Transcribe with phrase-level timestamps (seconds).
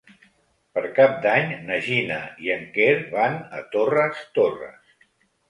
[0.77, 2.17] Per Cap d'Any na Gina
[2.47, 4.99] i en Quer van a Torres Torres.